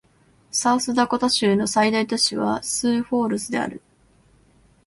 [0.49, 3.83] サウスダコタ州の最大都市はスーフォールズである